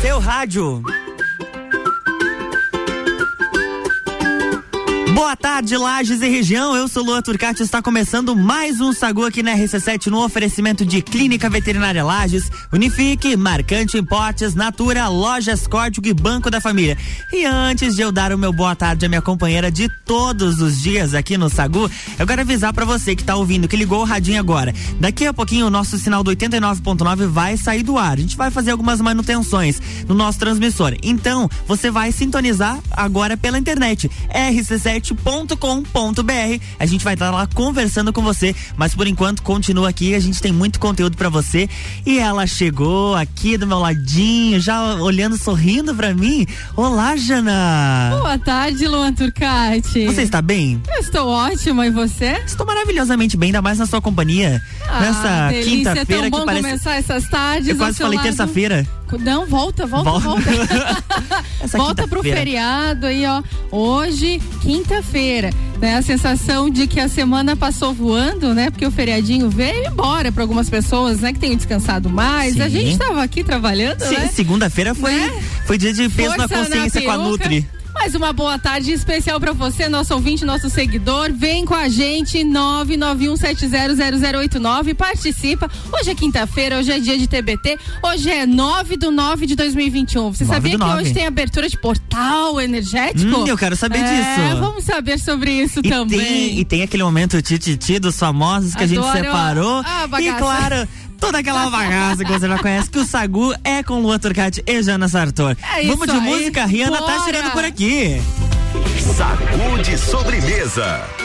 [0.00, 0.80] seu rádio.
[5.18, 6.76] Boa tarde, Lages e região.
[6.76, 7.60] Eu sou Lua Turcati.
[7.60, 13.36] Está começando mais um Sagu aqui na RC7 no oferecimento de Clínica Veterinária Lages, Unifique,
[13.36, 16.96] Marcante Importes, Natura, Lojas Código e Banco da Família.
[17.32, 20.80] E antes de eu dar o meu boa tarde à minha companheira de todos os
[20.80, 24.04] dias aqui no Sagu, eu quero avisar para você que está ouvindo, que ligou o
[24.04, 24.72] radinho agora.
[25.00, 28.12] Daqui a pouquinho o nosso sinal do 89.9 vai sair do ar.
[28.12, 30.94] A gente vai fazer algumas manutenções no nosso transmissor.
[31.02, 34.08] Então, você vai sintonizar agora pela internet.
[34.32, 35.07] RC7
[35.56, 40.20] com.br A gente vai estar lá conversando com você, mas por enquanto continua aqui, a
[40.20, 41.68] gente tem muito conteúdo para você.
[42.04, 46.46] E ela chegou aqui do meu ladinho, já olhando, sorrindo para mim.
[46.76, 48.10] Olá, Jana.
[48.18, 50.06] Boa tarde, Luan Turcati.
[50.06, 50.80] Você está bem?
[50.88, 52.42] Eu estou ótima e você?
[52.46, 54.62] Estou maravilhosamente bem, ainda mais na sua companhia.
[54.88, 57.68] Ah, nessa quinta-feira é que parece começar essas tardes.
[57.68, 58.86] Eu quase falei terça-feira.
[59.16, 60.50] Não, volta, volta, volta.
[60.50, 63.42] volta, volta pro feriado aí, ó.
[63.70, 65.50] Hoje, quinta-feira.
[65.80, 65.96] Né?
[65.96, 68.68] A sensação de que a semana passou voando, né?
[68.70, 71.32] Porque o feriadinho veio embora para algumas pessoas, né?
[71.32, 72.54] Que tenham descansado mais.
[72.54, 72.62] Sim.
[72.62, 74.28] A gente estava aqui trabalhando, Sim, né?
[74.28, 75.42] Segunda-feira foi, né?
[75.66, 77.68] foi dia de peso Força na consciência na com a Nutri.
[77.98, 81.32] Mais uma boa tarde especial para você, nosso ouvinte, nosso seguidor.
[81.32, 84.94] Vem com a gente, 991700089.
[84.94, 85.68] Participa.
[85.92, 87.76] Hoje é quinta-feira, hoje é dia de TBT.
[88.02, 90.32] Hoje é 9 do 9 de 2021.
[90.32, 91.02] Você sabia que 9.
[91.02, 93.40] hoje tem abertura de portal energético?
[93.40, 94.30] Hum, eu quero saber é, disso.
[94.60, 96.20] Vamos saber sobre isso e também.
[96.20, 99.08] Tem, e tem aquele momento tititi dos famosos que Adoro.
[99.08, 99.82] a gente separou.
[99.84, 100.86] Ah, e claro
[101.28, 104.82] toda aquela bagaça que você já conhece, que o Sagu é com Lua Turcati e
[104.82, 105.54] Jana Sartor.
[105.76, 106.20] É Vamos de aí.
[106.20, 107.18] música, Rihanna tá Bora.
[107.18, 108.22] tá chegando por aqui.
[109.14, 111.17] Sagu de sobremesa.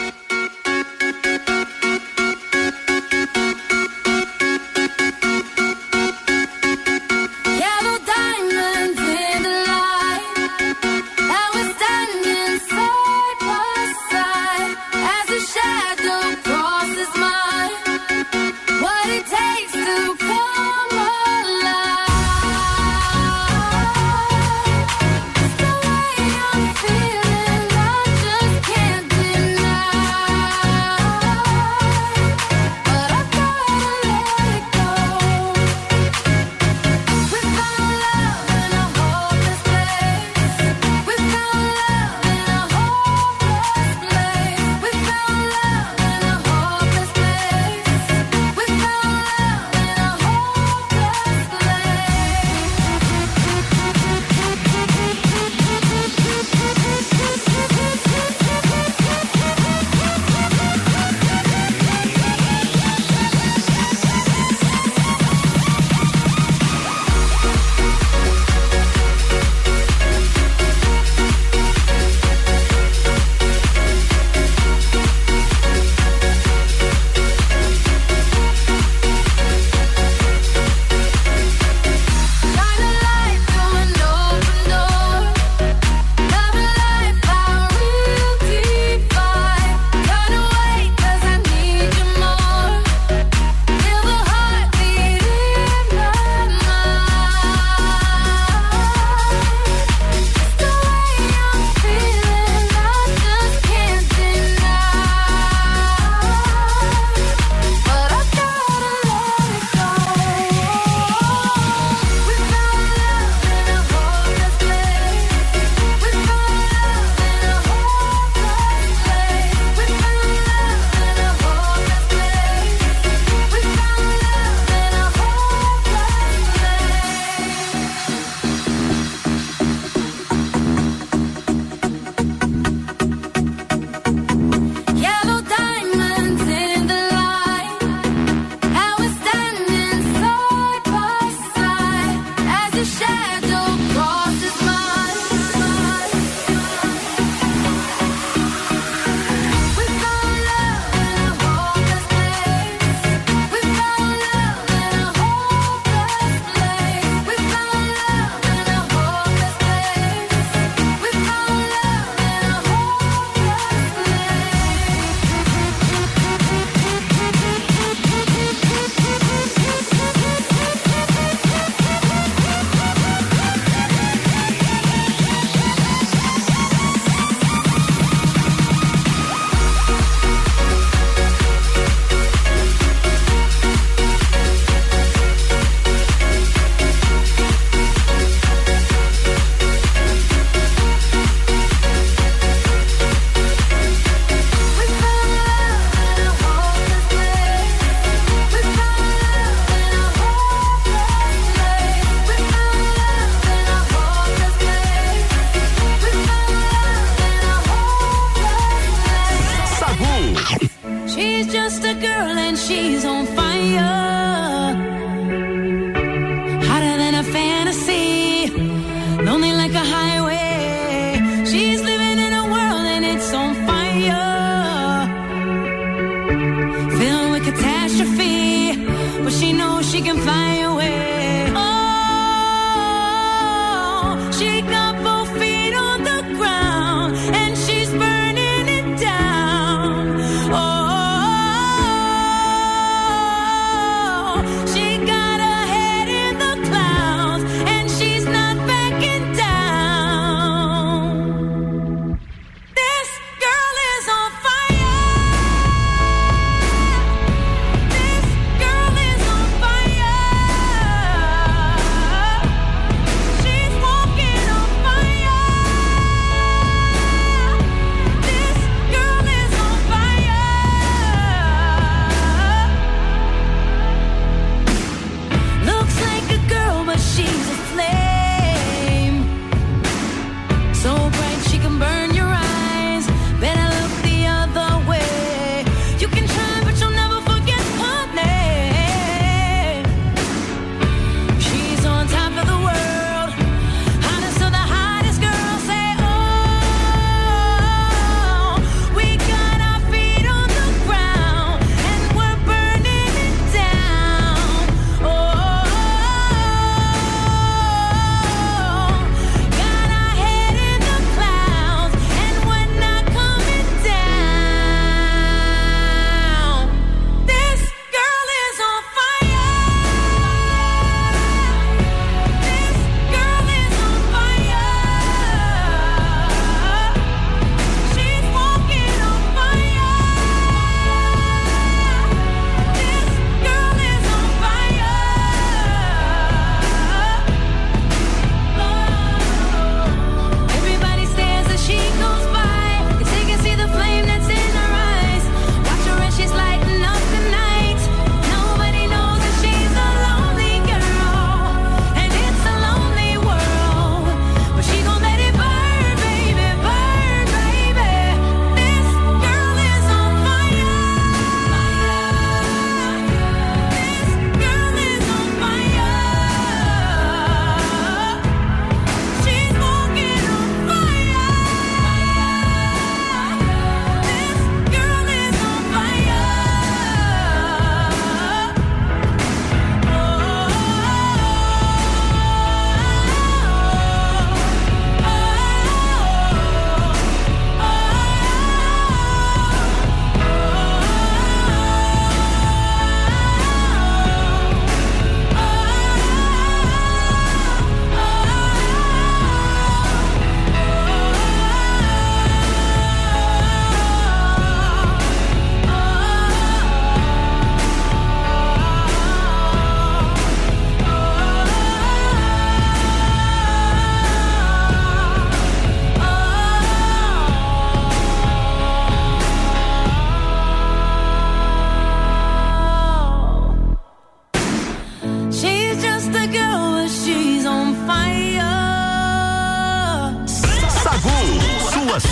[212.66, 212.93] she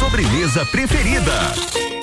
[0.02, 2.01] sobremesa preferida.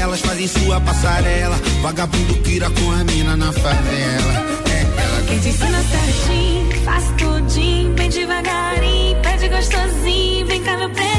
[0.00, 1.56] elas fazem sua passarela.
[1.82, 4.60] Vagabundo pira com a mina na favela.
[4.72, 10.90] É ela que te ensina certinho, faz tudinho, bem devagarinho, pede gostosinho, vem cá meu
[10.90, 11.10] pretinho.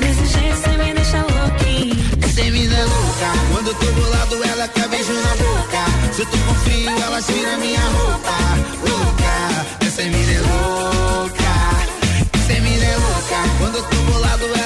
[0.00, 1.96] Desse jeito cê me deixa louquinho.
[2.20, 6.12] Você me dá louca, quando eu tô bolado ela quer beijo na boca.
[6.12, 8.36] Se eu tô com frio ela tira minha roupa.
[8.88, 11.52] Louca, essa mina é louca.
[12.34, 14.61] Essa mina é louca, quando eu tô bolado ela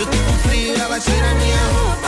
[0.00, 1.99] se eu tô com frio, ela tira minha roupa.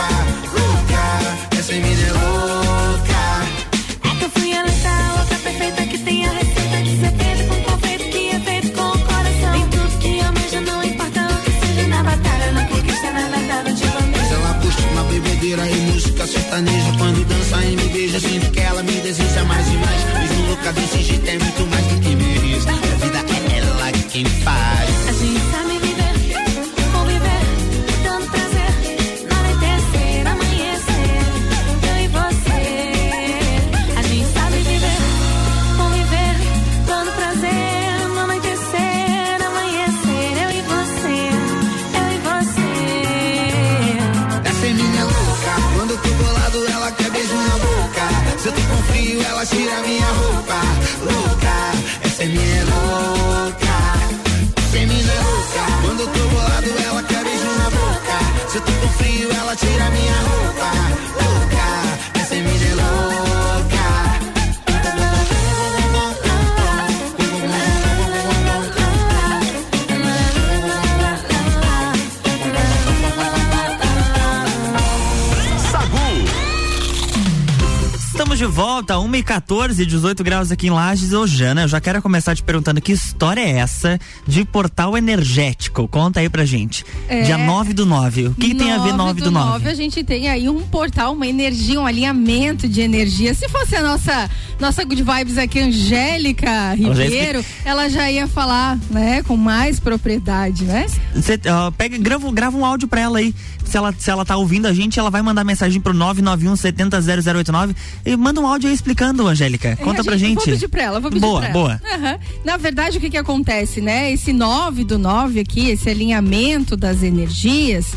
[79.22, 81.12] E 14, 18 graus aqui em Lages.
[81.12, 85.86] Ô, Jana, eu já quero começar te perguntando que história é essa de portal energético?
[85.86, 86.84] Conta aí pra gente.
[87.08, 88.28] É, Dia 9 do 9.
[88.28, 89.50] O que, que tem a ver 9 do, do 9?
[89.50, 89.68] 9?
[89.68, 93.32] A gente tem aí um portal, uma energia, um alinhamento de energia.
[93.32, 99.22] Se fosse a nossa, nossa good vibes aqui, Angélica Ribeiro, ela já, ia falar, né,
[99.22, 100.86] com mais propriedade, né?
[101.14, 103.32] Você uh, pega, grava, grava um áudio pra ela aí.
[103.64, 107.00] Se ela, se ela tá ouvindo a gente, ela vai mandar mensagem pro 991 70
[107.00, 107.74] 0089
[108.04, 109.76] e manda um áudio aí explicando, Angélica.
[109.76, 110.36] Conta é, pra gente.
[110.36, 111.58] Vou pedir pra ela, vou pedir boa, pra ela.
[111.58, 112.18] Boa, uhum.
[112.44, 114.12] Na verdade, o que que acontece, né?
[114.12, 117.92] Esse 9 do 9 aqui, esse alinhamento das energias,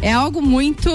[0.00, 0.90] é algo muito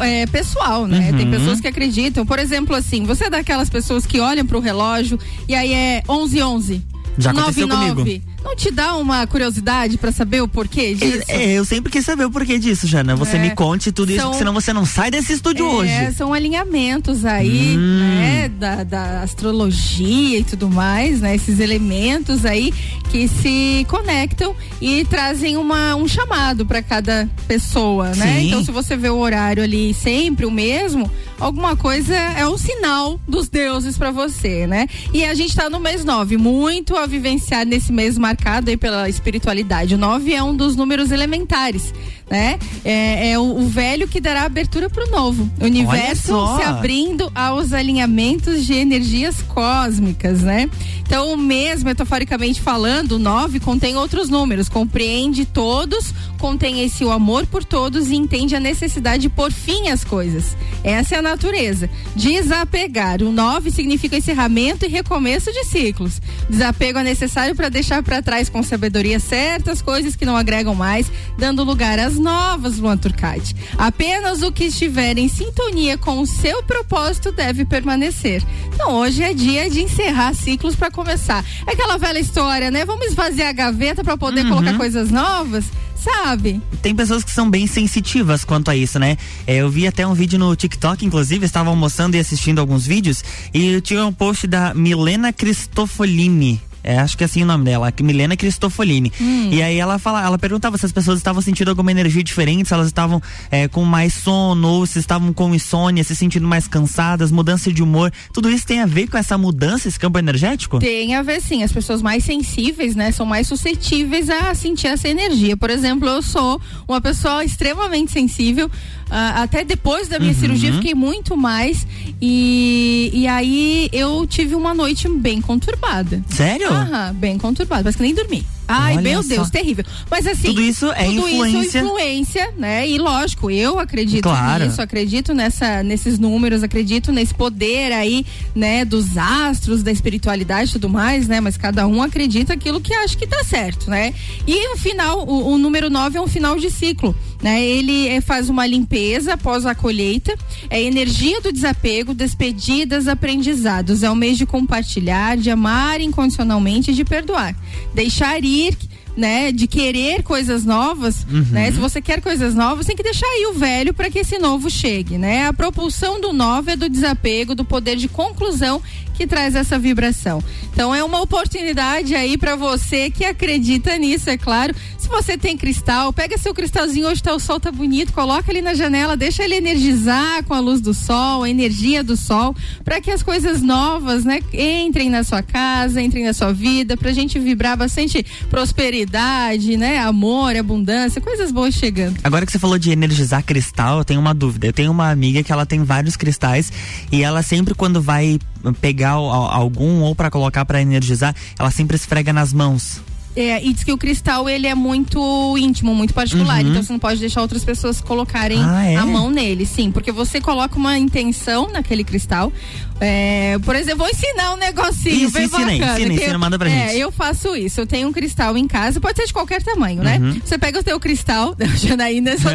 [0.00, 1.10] é, pessoal, né?
[1.10, 1.16] Uhum.
[1.18, 4.60] Tem pessoas que acreditam, por exemplo, assim, você é daquelas pessoas que olham para o
[4.60, 6.82] relógio e aí é 11 11
[7.18, 8.24] já aconteceu 9, comigo.
[8.44, 11.24] Não te dá uma curiosidade para saber o porquê disso?
[11.28, 13.16] É, eu sempre quis saber o porquê disso, Jana.
[13.16, 13.40] Você é.
[13.40, 16.12] me conte tudo são, isso, senão você não sai desse estúdio é, hoje.
[16.12, 17.98] São alinhamentos aí, hum.
[17.98, 21.34] né, da, da, astrologia e tudo mais, né?
[21.34, 22.72] Esses elementos aí
[23.10, 28.40] que se conectam e trazem uma, um chamado para cada pessoa, né?
[28.40, 28.48] Sim.
[28.48, 31.10] Então, se você vê o horário ali sempre o mesmo,
[31.40, 34.86] alguma coisa é um sinal dos deuses para você, né?
[35.12, 39.08] E a gente tá no mês 9, muito a vivenciar nesse mês marcado aí pela
[39.08, 39.94] espiritualidade.
[39.94, 41.94] O 9 é um dos números elementares,
[42.30, 42.58] né?
[42.84, 45.50] É, é o, o, velho que dará abertura para o novo.
[45.60, 50.68] O universo se abrindo aos alinhamentos de energias cósmicas, né?
[51.06, 57.10] Então, o mês, metaforicamente falando, o 9 contém outros números, compreende todos, contém esse o
[57.10, 60.56] amor por todos e entende a necessidade de pôr fim às coisas.
[60.82, 61.90] Essa é a natureza.
[62.16, 63.22] Desapegar.
[63.22, 66.20] O 9 significa encerramento e recomeço de ciclos.
[66.48, 71.10] Desapego é necessário para deixar para trás com sabedoria certas coisas que não agregam mais,
[71.38, 73.54] dando lugar às novas, Luan Turcati.
[73.76, 78.42] Apenas o que estiver em sintonia com o seu propósito deve permanecer.
[78.72, 81.44] Então hoje é dia de encerrar ciclos para começar.
[81.66, 82.84] É aquela velha história, né?
[82.84, 84.50] Vamos esvaziar a gaveta para poder uhum.
[84.50, 85.64] colocar coisas novas
[86.04, 86.60] sabe?
[86.82, 89.16] Tem pessoas que são bem sensitivas quanto a isso, né?
[89.46, 93.24] É, eu vi até um vídeo no TikTok, inclusive, estava almoçando e assistindo alguns vídeos,
[93.54, 96.60] e tinha um post da Milena Cristofolini.
[96.84, 99.10] É, acho que é assim o nome dela, Milena Cristofolini.
[99.18, 99.48] Hum.
[99.50, 102.74] E aí ela fala, ela perguntava se as pessoas estavam sentindo alguma energia diferente, se
[102.74, 107.32] elas estavam é, com mais sono, ou se estavam com insônia, se sentindo mais cansadas,
[107.32, 108.12] mudança de humor.
[108.32, 110.78] Tudo isso tem a ver com essa mudança, esse campo energético?
[110.78, 111.62] Tem a ver sim.
[111.62, 115.56] As pessoas mais sensíveis, né, são mais suscetíveis a sentir essa energia.
[115.56, 118.70] Por exemplo, eu sou uma pessoa extremamente sensível.
[119.06, 120.38] Uh, até depois da minha uhum.
[120.38, 121.86] cirurgia, fiquei muito mais.
[122.20, 126.22] E, e aí eu tive uma noite bem conturbada.
[126.28, 126.68] Sério?
[126.68, 127.82] Aham, bem conturbada.
[127.82, 128.44] Parece que nem dormi.
[128.66, 129.28] Ai, Olha meu só.
[129.28, 129.84] Deus, terrível.
[130.10, 130.48] Mas assim.
[130.48, 131.58] Tudo isso é tudo influência.
[131.60, 132.88] Isso influência, né?
[132.88, 134.64] E lógico, eu acredito claro.
[134.64, 140.72] nisso, acredito nessa, nesses números, acredito nesse poder aí, né, dos astros, da espiritualidade e
[140.72, 141.40] tudo mais, né?
[141.40, 144.14] Mas cada um acredita aquilo que acha que tá certo, né?
[144.46, 147.62] E o final, o, o número 9 é um final de ciclo, né?
[147.62, 150.34] Ele é, faz uma limpeza após a colheita,
[150.70, 154.02] é energia do desapego, despedidas, aprendizados.
[154.02, 157.54] É o mês de compartilhar, de amar incondicionalmente e de perdoar.
[157.94, 158.76] Deixar ir ir
[159.16, 161.46] né, de querer coisas novas, uhum.
[161.52, 161.70] né?
[161.70, 164.68] Se você quer coisas novas, tem que deixar aí o velho para que esse novo
[164.68, 165.46] chegue, né?
[165.46, 168.82] A propulsão do novo é do desapego, do poder de conclusão
[169.14, 170.42] que traz essa vibração.
[170.72, 174.74] Então é uma oportunidade aí para você que acredita nisso, é claro.
[174.98, 178.62] Se você tem cristal, pega seu cristalzinho, hoje tá, o sol tá bonito, coloca ali
[178.62, 183.00] na janela, deixa ele energizar com a luz do sol, a energia do sol, para
[183.00, 187.38] que as coisas novas, né, entrem na sua casa, entrem na sua vida, pra gente
[187.38, 192.18] vibrar bastante prosperidade, né, amor, abundância, coisas boas chegando.
[192.24, 194.66] Agora que você falou de energizar cristal, eu tenho uma dúvida.
[194.66, 196.72] Eu tenho uma amiga que ela tem vários cristais
[197.12, 198.38] e ela sempre quando vai
[198.72, 203.00] pegar algum ou para colocar para energizar, ela sempre esfrega nas mãos.
[203.36, 206.62] É, e diz que o cristal ele é muito íntimo, muito particular.
[206.62, 206.70] Uhum.
[206.70, 208.96] Então você não pode deixar outras pessoas colocarem ah, é?
[208.96, 209.90] a mão nele, sim.
[209.90, 212.52] Porque você coloca uma intenção naquele cristal.
[213.00, 215.98] É, por exemplo, vou ensinar um negocinho isso, bem ensina, bacana.
[215.98, 217.00] Ensina, ensina, manda pra é, gente.
[217.00, 217.80] Eu faço isso.
[217.80, 220.18] Eu tenho um cristal em casa, pode ser de qualquer tamanho, né?
[220.18, 220.40] Uhum.
[220.44, 222.48] Você pega o teu cristal, Janaína só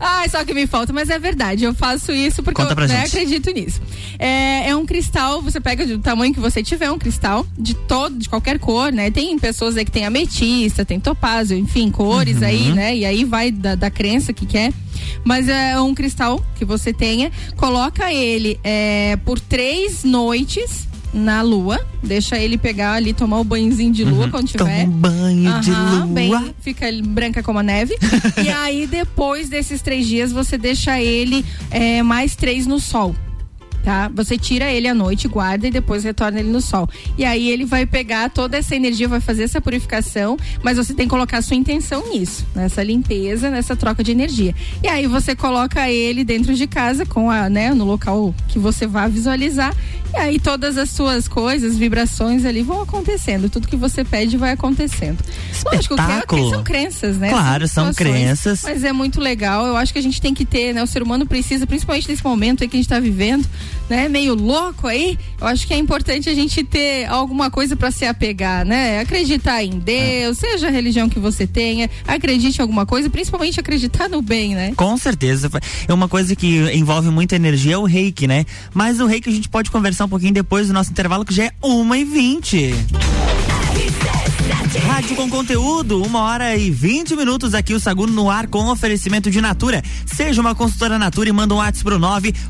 [0.00, 1.64] Ai, só que me falta, mas é verdade.
[1.64, 3.80] Eu faço isso porque Conta eu né, acredito nisso.
[4.18, 8.16] É, é um cristal, você pega do tamanho que você tiver, um cristal de todo,
[8.16, 9.10] de qualquer cor, né?
[9.10, 12.46] Tem pessoas aí que tem ametista, tem topázio, enfim, cores uhum.
[12.46, 12.96] aí, né?
[12.96, 14.72] E aí vai da, da crença que quer.
[15.24, 21.80] Mas é um cristal que você tenha, coloca ele é, por três noites na lua,
[22.02, 24.30] deixa ele pegar ali, tomar o banhozinho de lua uhum.
[24.30, 24.84] quando tiver.
[24.84, 26.06] Toma um banho uhum, de lua.
[26.06, 27.96] Bem, fica branca como a neve.
[28.44, 33.14] e aí, depois desses três dias, você deixa ele é, mais três no sol
[33.84, 34.10] tá?
[34.14, 36.88] Você tira ele à noite, guarda e depois retorna ele no sol.
[37.18, 41.06] E aí ele vai pegar toda essa energia, vai fazer essa purificação, mas você tem
[41.06, 44.54] que colocar a sua intenção nisso, nessa limpeza, nessa troca de energia.
[44.82, 48.86] E aí você coloca ele dentro de casa com a, né, no local que você
[48.86, 49.74] vai visualizar.
[50.14, 53.50] E aí todas as suas coisas, vibrações ali vão acontecendo.
[53.50, 55.18] Tudo que você pede vai acontecendo.
[55.50, 55.96] Espetáculo.
[56.00, 57.30] Lógico que, são crenças, né?
[57.30, 58.62] Claro, são, são crenças.
[58.62, 59.66] Mas é muito legal.
[59.66, 60.82] Eu acho que a gente tem que ter, né?
[60.84, 63.44] O ser humano precisa, principalmente nesse momento aí que a gente está vivendo,
[63.88, 67.90] né, meio louco aí, eu acho que é importante a gente ter alguma coisa para
[67.90, 69.00] se apegar, né?
[69.00, 74.08] Acreditar em Deus, seja a religião que você tenha, acredite em alguma coisa, principalmente acreditar
[74.08, 74.72] no bem, né?
[74.76, 75.50] Com certeza.
[75.86, 78.44] É uma coisa que envolve muita energia é o reiki, né?
[78.72, 81.44] Mas o reiki a gente pode conversar um pouquinho depois do nosso intervalo, que já
[81.44, 82.74] é uma e vinte.
[84.78, 89.30] Rádio com conteúdo, uma hora e 20 minutos aqui o Sagu no ar com oferecimento
[89.30, 89.80] de Natura.
[90.04, 91.96] Seja uma consultora Natura e manda um WhatsApp pro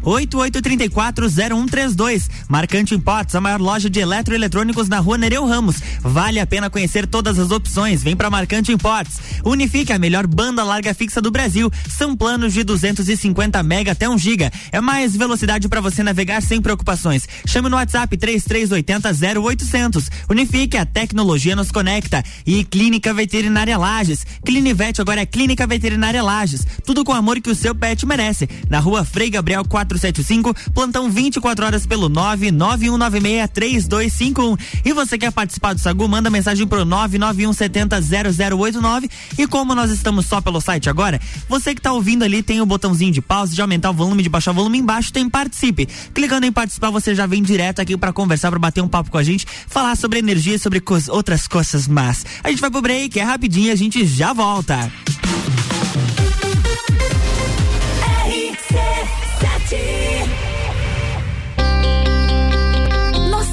[0.03, 2.31] 988340132.
[2.49, 5.77] Marcante Imports, a maior loja de eletroeletrônicos na rua Nereu Ramos.
[6.01, 8.03] Vale a pena conhecer todas as opções.
[8.03, 9.21] Vem pra Marcante Imports.
[9.45, 11.71] Unifique a melhor banda larga fixa do Brasil.
[11.89, 14.51] São planos de 250 mega até 1 giga.
[14.73, 17.29] É mais velocidade para você navegar sem preocupações.
[17.47, 19.11] Chame no WhatsApp 3380
[19.41, 20.11] 0800.
[20.31, 22.14] Unifique, a tecnologia nos conecta
[22.47, 24.27] e Clínica Veterinária Lages.
[24.45, 26.67] Clinivete agora é Clínica Veterinária Lages.
[26.85, 28.49] Tudo com o amor que o seu pet merece.
[28.69, 34.61] Na rua Frei Gabriel 475, plantão 24 horas pelo 991963251.
[34.85, 36.07] E você quer participar do Sagu?
[36.09, 39.09] Manda mensagem pro 991700089.
[39.39, 42.67] E como nós estamos só pelo site agora, você que tá ouvindo ali tem o
[42.67, 45.87] botãozinho de pausa, de aumentar o volume, de baixar o volume embaixo, tem participe.
[46.13, 49.19] Clicando em participar, você já vem direto aqui para conversar, para bater um papo com
[49.19, 52.04] a gente, falar sobre energia, sobre co outras coisas mais
[52.43, 54.91] a gente vai pro break, é rapidinho, a gente já volta.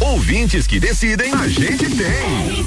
[0.00, 2.64] Ouvintes que decidem, a gente tem.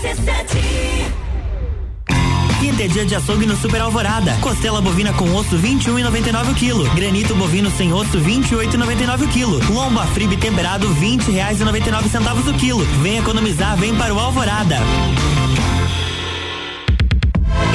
[2.59, 4.35] Quinta é dia de açougue no Super Alvorada.
[4.41, 6.89] Costela bovina com osso 21,99 o quilo.
[6.95, 9.73] Granito bovino sem osso 28,99 o quilo.
[9.73, 12.83] Lomba fribe temperado 20 reais e 99 centavos o quilo.
[13.01, 14.77] Vem economizar, vem para o Alvorada.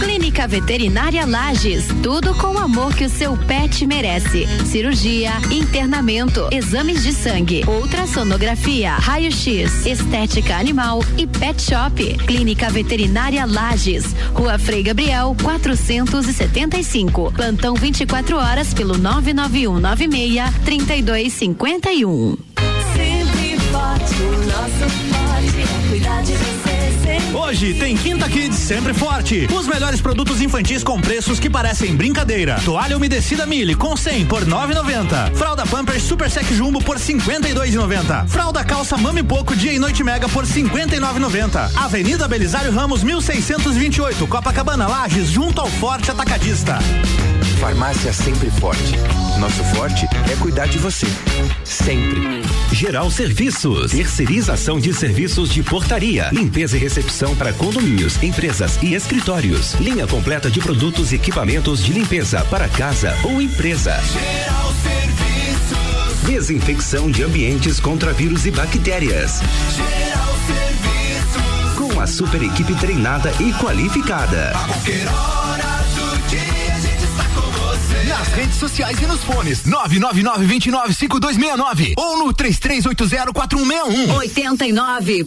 [0.00, 4.46] Clínica Veterinária Lages, tudo com o amor que o seu pet merece.
[4.64, 12.16] Cirurgia, internamento, exames de sangue, ultrassonografia, raio-x, estética animal e pet shop.
[12.26, 17.32] Clínica Veterinária Lages, Rua Frei Gabriel, 475.
[17.32, 22.36] Plantão 24 horas pelo 99196 3251.
[22.94, 26.67] Sempre forte, o nosso forte é cuidar de você.
[27.34, 29.46] Hoje tem Quinta Kids sempre forte.
[29.52, 32.58] Os melhores produtos infantis com preços que parecem brincadeira.
[32.64, 35.34] Toalha umedecida Mille com 100 por 9,90.
[35.34, 38.28] Fralda Pampers Super Sec Jumbo por 52,90.
[38.28, 41.76] Fralda calça Mami Poco dia e noite mega por 59,90.
[41.76, 46.78] Avenida Belisário Ramos 1628, Copacabana Lages, junto ao Forte Atacadista.
[47.60, 48.94] Farmácia sempre forte.
[49.38, 51.06] Nosso forte é cuidar de você.
[51.64, 52.42] Sempre.
[52.72, 59.74] Geral Serviços, terceirização de serviços de portaria, limpeza e recepção para condomínios, empresas e escritórios.
[59.74, 64.00] Linha completa de produtos e equipamentos de limpeza para casa ou empresa.
[64.12, 66.22] Geral Serviços.
[66.22, 69.40] Desinfecção de ambientes contra vírus e bactérias.
[69.74, 71.74] Geral Serviços.
[71.76, 74.52] Com a super equipe treinada e qualificada.
[74.54, 75.47] A
[78.08, 79.64] Nas redes sociais e nos fones.
[79.64, 84.08] 999-295269 ou no 33804161.
[84.08, 85.26] 89.9.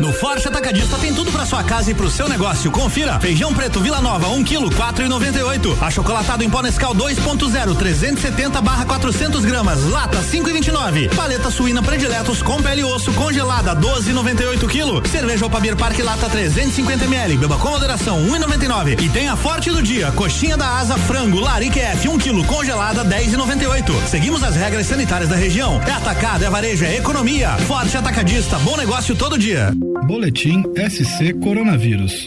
[0.00, 2.70] No Forte Atacadista tem tudo para sua casa e pro seu negócio.
[2.70, 5.80] Confira: feijão preto Vila Nova, 1 kg, 4,98.
[5.80, 11.14] Achocolatado em pó Nescau 2.0, 370 barra 400 gramas, lata 5,29.
[11.14, 15.08] Paleta suína prediletos com pele e osso congelada 12,98 kg.
[15.08, 19.00] Cerveja Opabir Parque lata 350 ml, beba com moderação 1,99.
[19.00, 23.04] E tem a Forte do dia, coxinha da asa frango Larique F 1 kg congelada
[23.04, 24.08] 10,98.
[24.08, 25.80] Seguimos as regras sanitárias da região.
[25.86, 27.50] É atacado, é varejo, é economia.
[27.66, 29.72] Forte Atacadista, bom negócio todo dia.
[30.02, 32.26] Boletim SC Coronavírus.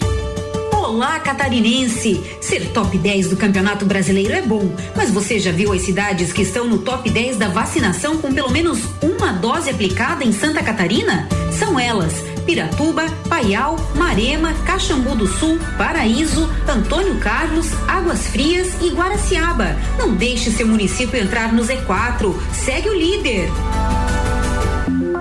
[0.73, 2.19] Olá, catarinense!
[2.41, 6.41] Ser top 10 do Campeonato Brasileiro é bom, mas você já viu as cidades que
[6.41, 11.29] estão no top 10 da vacinação com pelo menos uma dose aplicada em Santa Catarina?
[11.51, 12.13] São elas:
[12.47, 19.77] Piratuba, Paial, Marema, Caxambu do Sul, Paraíso, Antônio Carlos, Águas Frias e Guaraciaba.
[19.99, 22.33] Não deixe seu município entrar no Z4.
[22.53, 23.49] Segue o líder.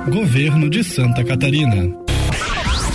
[0.09, 2.06] Governo de Santa Catarina.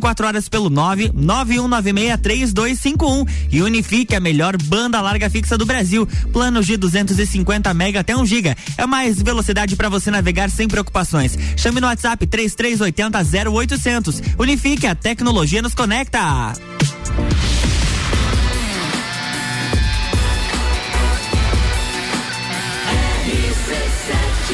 [0.00, 6.08] 24 horas pelo 991963251 e Unifique, a melhor banda larga fixa do Brasil.
[6.32, 8.56] Planos de 250 mega até 1 giga.
[8.78, 11.38] É mais velocidade para você navegar sem preocupações.
[11.56, 14.22] Chame no WhatsApp 3380 0800.
[14.38, 16.54] Unifique, a tecnologia nos conecta.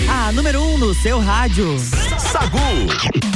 [0.09, 1.79] A número 1 um no seu rádio.
[2.19, 3.36] Sagu.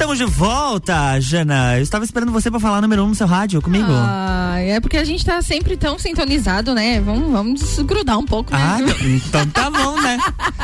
[0.00, 1.76] Estamos de volta, Jana.
[1.76, 3.84] Eu estava esperando você para falar número um no seu rádio comigo.
[3.90, 7.02] Ah, é porque a gente tá sempre tão sintonizado, né?
[7.02, 8.58] Vamos, vamos desgrudar um pouco, né?
[8.58, 10.18] Ah, então tá bom, né?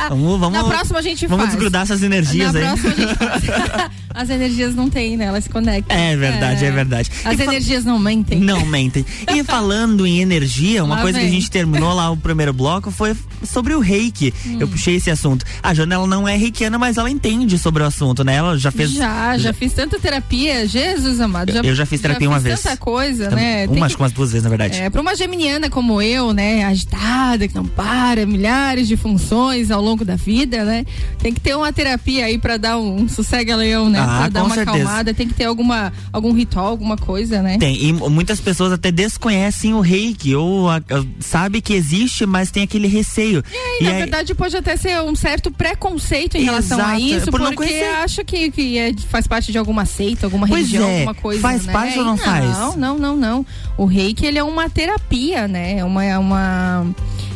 [0.09, 1.53] Vamos, vamos, Na próxima a gente vamos faz.
[1.55, 2.65] desgrudar essas energias Na aí.
[2.65, 3.91] próxima a gente faz.
[4.17, 5.25] As energias não tem, né?
[5.25, 5.95] Elas se conectam.
[5.95, 7.11] É verdade, é, verdade.
[7.23, 8.39] As E energias não mentem.
[8.39, 9.05] Não mentem.
[9.31, 11.39] E falando em energia, uma Lá coisa que a vem.
[11.39, 14.33] gente terminou lá o primeiro bloco foi sobre o reiki.
[14.43, 14.57] Hum.
[14.59, 15.45] Eu puxei esse assunto.
[15.61, 18.37] A Jana, ela não é reikiana, mas ela entende sobre o assunto, né?
[18.37, 18.89] Ela já fez.
[18.89, 21.51] Já, já fiz tanta terapia, Jesus amado.
[21.51, 22.61] Já, Eu já fiz terapia uma fiz vez.
[22.61, 23.67] tanta coisa, né?
[23.67, 24.79] Tem Uma, que- umas duas vezes, na verdade.
[24.79, 29.81] É, para uma geminiana como eu, né, agitada, que não para, milhares de funções ao
[29.81, 30.85] longo da vida, né?
[31.19, 33.99] Tem que ter uma terapia aí pra dar um sossega-leão, né?
[33.99, 34.77] Ah, pra dar uma certeza.
[34.77, 37.57] acalmada, tem que ter alguma algum ritual, alguma coisa, né?
[37.57, 42.51] Tem, e muitas pessoas até desconhecem o reiki, ou a- a- sabe que existe, mas
[42.51, 43.43] tem aquele receio.
[43.79, 47.31] E, na aí- verdade pode até ser um certo preconceito em relação a Exato, isso,
[47.31, 50.93] por porque acha que, que é- faz parte de alguma seita, alguma Pois religião, é,
[50.99, 51.41] alguma coisa.
[51.41, 51.73] faz né?
[51.73, 52.45] parte ou não E faz?
[52.45, 53.45] Não, não, não, não.
[53.75, 55.79] O reiki ele é uma terapia, né?
[55.79, 56.85] É uma, é uma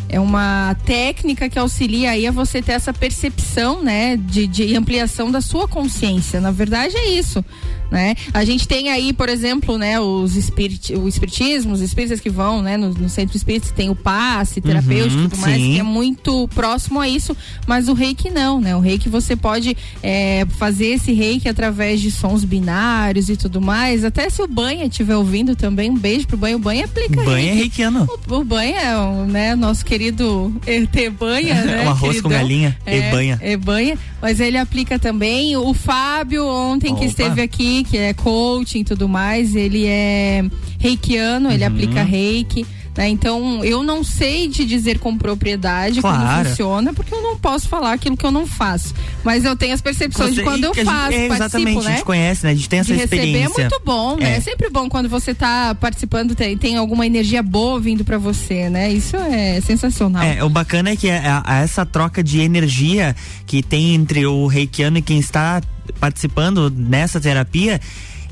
[0.08, 5.32] é uma técnica que auxilia aí a você ter essa percepção, né, de, de ampliação
[5.32, 6.42] da sua consciência.
[6.42, 7.44] Na verdade é isso,
[7.92, 8.16] né?
[8.34, 12.62] A gente tem aí, por exemplo, né, os espirit, o espiritismo, os espíritas que vão,
[12.62, 15.74] né, no, no centro espírita tem o passe terapêutico e Uhum, tudo mais, sim.
[15.74, 17.36] que é muito próximo a isso,
[17.68, 18.76] mas o reiki não, né?
[18.76, 24.06] O reiki você pode é, fazer esse reiki através de sons binários e tudo mais.
[24.06, 26.58] Até se o banha estiver ouvindo também, um beijo pro banho.
[26.58, 27.60] O banha aplica Banha é reiki.
[27.60, 28.08] reikiano.
[28.30, 31.84] O, o banha é o né, nosso querido ET banha, né?
[31.86, 32.30] Um arroz com queridão?
[32.48, 33.38] galinha, e-banha.
[33.42, 35.56] É banha, mas ele aplica também.
[35.58, 37.06] O Fábio, ontem que Opa.
[37.06, 40.44] esteve aqui, que é coaching e tudo mais, ele é
[40.80, 41.70] reikiano, ele Uhum.
[41.72, 42.66] aplica reiki.
[42.98, 43.08] né?
[43.08, 46.50] Então, eu não sei te dizer com propriedade como Claro.
[46.50, 48.94] funciona, porque eu não posso falar aquilo que eu não faço.
[49.24, 51.88] Mas eu tenho as percepções Você- de quando eu a gente- faço, é, exatamente, né?
[51.88, 52.52] a gente conhece, né?
[52.52, 53.64] A gente tem essa de receber é experiência.
[53.64, 54.34] muito bom, né?
[54.34, 54.36] É.
[54.36, 58.70] É sempre bom quando você tá participando, tem, tem alguma energia boa vindo pra você,
[58.70, 58.92] né?
[58.92, 60.22] Isso é sensacional.
[60.24, 63.16] É, o bacana é que a- a- essa troca de energia
[63.46, 65.62] que tem entre o reikiano e quem está
[66.00, 67.80] participando nessa terapia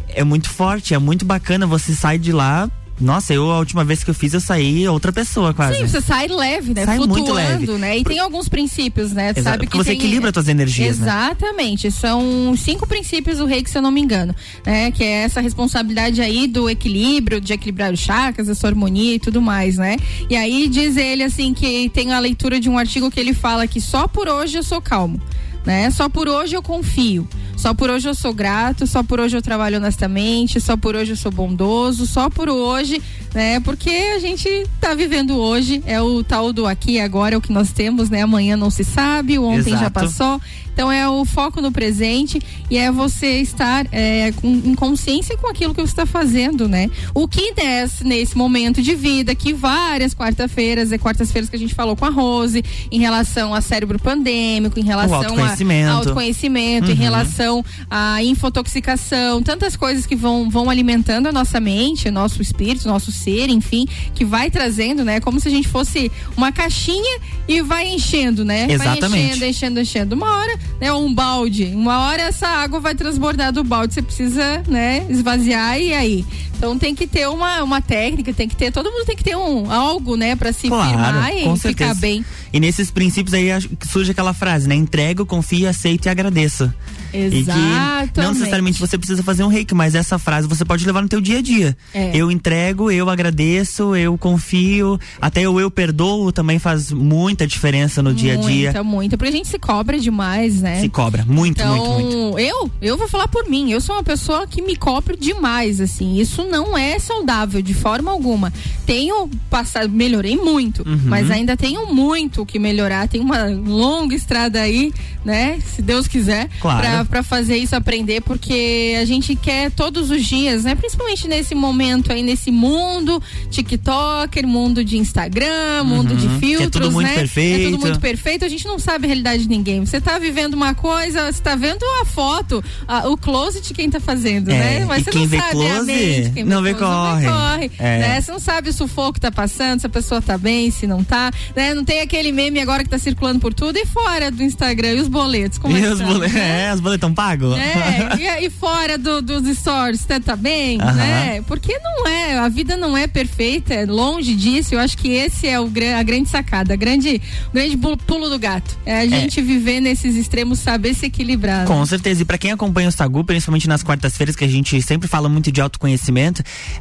[0.10, 1.66] é muito forte, é muito bacana.
[1.68, 2.70] Você sai de lá.
[3.02, 5.78] Nossa, eu a última vez que eu fiz, eu saí outra pessoa quase.
[5.78, 6.84] Sim, você sai leve, né?
[6.84, 7.72] Sai Flutuando, muito leve.
[7.78, 7.98] né?
[8.00, 9.30] E tem alguns princípios, né?
[9.30, 11.06] Exato, Sabe que você tem- equilibra suas energias, né?
[11.08, 11.90] Exatamente.
[11.92, 14.36] São cinco princípios do reiki, se eu não me engano.
[14.66, 14.92] Né?
[14.92, 19.20] Que é essa responsabilidade aí do equilíbrio, de equilibrar os chakras, a sua harmonia e
[19.20, 19.96] tudo mais, né?
[20.30, 23.66] E aí diz ele assim que tem a leitura de um artigo que ele fala
[23.66, 25.22] que só por hoje eu sou calmo.
[25.65, 25.89] Né?
[25.91, 27.28] Só por hoje eu confio.
[27.60, 31.12] Só por hoje eu sou grato, só por hoje eu trabalho honestamente, só por hoje
[31.12, 33.02] eu sou bondoso, só por hoje,
[33.34, 33.60] né?
[33.60, 37.52] Porque a gente tá vivendo hoje, é o tal do aqui agora, é o que
[37.52, 38.22] nós temos, né?
[38.22, 39.91] Amanhã não se sabe, o ontem já Exato.
[39.91, 40.41] passou.
[40.80, 45.50] Então é o foco no presente e é você estar é, com, em consciência com
[45.50, 46.89] aquilo que você está fazendo, né?
[47.13, 51.76] O que desce nesse momento de vida, que várias quarta-feiras, é quartas-feiras que a gente
[51.76, 55.92] falou com a Rose, em relação a cérebro pandêmico, em relação a autoconhecimento.
[55.92, 56.98] autoconhecimento, em Uhum.
[56.98, 63.12] relação à infotoxicação, tantas coisas que vão, vão alimentando a nossa mente, nosso espírito, nosso
[63.12, 65.20] ser, enfim, que vai trazendo, né?
[65.20, 68.65] Como se a gente fosse uma caixinha e vai enchendo, né?
[68.65, 69.26] Vai Exatamente.
[69.28, 70.15] enchendo, enchendo, enchendo.
[70.15, 70.92] Uma hora, né?
[70.92, 71.66] Um balde.
[71.76, 73.94] Uma hora essa água vai transbordar do balde.
[73.94, 75.06] Você precisa, né?
[75.10, 76.26] Esvaziar e aí.
[76.60, 78.69] Então tem que ter uma, uma técnica, tem que ter.
[78.69, 80.36] Todo mundo tem que ter um algo, né?
[80.36, 82.02] Pra se Claro, firmar e com ficar certeza.
[82.02, 82.26] bem.
[82.52, 83.48] E nesses princípios aí
[83.89, 84.76] surge aquela frase, né?
[84.76, 86.72] Entrego, confio, aceito e agradeço.
[87.13, 88.17] E que Exatamente.
[88.17, 91.22] não necessariamente você precisa fazer um reiki, mas essa frase você pode levar no teu
[91.22, 91.78] dia a dia.
[91.93, 92.12] É.
[92.13, 98.13] Eu entrego, eu agradeço, eu confio, até o eu perdoo também faz muita diferença no
[98.13, 98.65] dia a dia.
[98.65, 99.17] Muita, muita.
[99.17, 100.82] Porque a gente se cobra demais, né?
[100.82, 102.39] Se cobra, muito, então, muito, muito.
[102.39, 103.72] eu, eu vou falar por mim.
[103.72, 106.19] Eu sou uma pessoa que me cobro demais, assim.
[106.19, 108.52] Isso não é saudável de forma alguma.
[108.86, 111.00] Tenho passado, melhorei muito, Uhum.
[111.06, 113.08] mas ainda tenho muito o que melhorar.
[113.08, 114.92] Tem uma longa estrada aí,
[115.24, 115.60] né?
[115.64, 116.80] Se Deus quiser, Claro.
[116.82, 120.74] pra, pra fazer isso aprender, porque a gente quer todos os dias, né?
[120.76, 126.40] Principalmente nesse momento aí, nesse mundo TikToker, mundo de Instagram, mundo de Uhum.
[126.40, 127.14] Que é filtros, tudo muito né?
[127.14, 127.72] É perfeito.
[127.72, 129.86] tudo muito perfeito, a gente não sabe a realidade de ninguém.
[129.86, 133.90] Você tá vivendo uma coisa, você tá vendo a foto, a- o close de quem
[133.90, 134.86] tá fazendo, É, né?
[134.86, 137.25] Mas e você quem não vê sabe a close- mente, Não vê corre.
[137.25, 137.71] Não corre.
[137.80, 137.99] É.
[137.99, 138.21] Né?
[138.21, 141.32] Você não sabe o sufoco tá passando, se a pessoa tá bem, se não tá.
[141.56, 141.73] Né?
[141.73, 144.93] Não tem aquele meme agora que tá circulando por tudo e fora do Instagram.
[144.93, 145.58] E os boletos?
[145.58, 146.06] Como E é que os tá?
[146.06, 147.58] boletos, é, os boletos tão pagos?
[147.58, 150.93] É, e, e fora do- dos stories, tá, tá bem, Aham.
[150.93, 151.41] né?
[151.47, 154.75] Porque não é, a vida não é perfeita, é longe disso.
[154.75, 158.38] Eu acho que esse é o, a grande sacada, a grande, o grande pulo do
[158.39, 158.78] gato.
[158.86, 161.60] É a gente viver nesses extremos, saber se equilibrar.
[161.62, 161.65] né?
[161.65, 162.21] Com certeza.
[162.21, 165.52] E pra quem acompanha o Sagu, principalmente nas quartas-feiras, que a gente sempre fala muito
[165.52, 166.29] de autoconhecimento,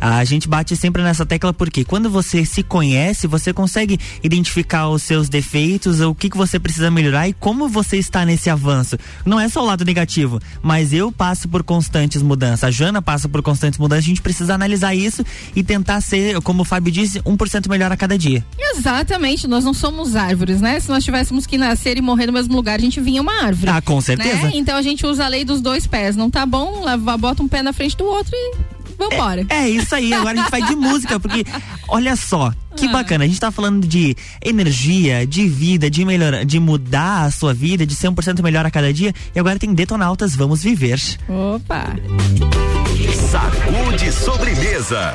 [0.00, 5.02] a gente bate sempre nessa tecla porque quando você se conhece, você consegue identificar os
[5.02, 8.96] seus defeitos, o que, que você precisa melhorar e como você está nesse avanço.
[9.24, 12.64] Não é só o lado negativo, mas eu passo por constantes mudanças.
[12.64, 14.04] A Jana passa por constantes mudanças.
[14.04, 17.96] A gente precisa analisar isso e tentar ser, como o Fábio disse, 1% melhor a
[17.96, 18.44] cada dia.
[18.58, 20.78] Exatamente, nós não somos árvores, né?
[20.80, 23.70] Se nós tivéssemos que nascer e morrer no mesmo lugar, a gente vinha uma árvore.
[23.70, 24.42] Ah, com certeza.
[24.44, 24.50] né?
[24.54, 26.16] Então a gente usa a lei dos dois pés.
[26.16, 29.46] Não tá bom, leva, bota um pé na frente do outro e vambora.
[29.48, 31.44] É isso aí, agora a gente vai de música, porque
[31.88, 32.92] olha só, que Ah.
[32.92, 37.54] bacana, a gente tá falando de energia, de vida, de melhorar, de mudar a sua
[37.54, 41.00] vida, de ser 1% melhor a cada dia, e agora tem Detonautas, vamos viver.
[41.28, 41.94] Opa!
[43.30, 45.14] Sagu de sobremesa.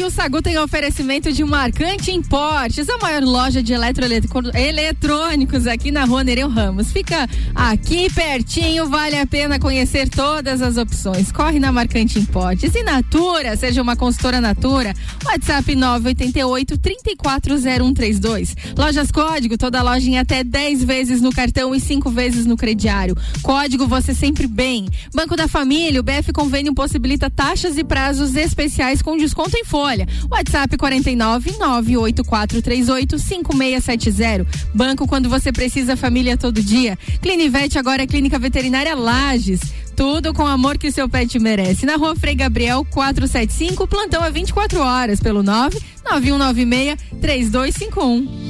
[0.00, 6.04] e o Sagu tem oferecimento de Marcante Importes, a maior loja de eletrônicos aqui na
[6.04, 6.90] rua Nereu Ramos.
[6.90, 11.30] Fica aqui pertinho, vale a pena conhecer todas as opções.
[11.30, 12.74] Corre na Marcante Importes.
[12.74, 14.94] E Natura, seja uma consultora Natura,
[15.32, 18.54] WhatsApp 988 340132.
[18.76, 23.16] Lojas Código, toda loja em até 10 vezes no cartão e 5 vezes no crediário.
[23.42, 24.86] Código você sempre bem.
[25.14, 30.06] Banco da Família, o BF Convênio possibilita taxas e prazos especiais com desconto em folha.
[30.30, 34.46] WhatsApp 49 98438 5670.
[34.74, 36.98] Banco quando você precisa, família todo dia.
[37.22, 39.60] Clinivete agora é Clínica Veterinária Lages.
[39.96, 41.86] Tudo com o amor que seu pet merece.
[41.86, 48.42] Na rua Frei Gabriel 475, plantão a 24 horas pelo 9 9196 3251.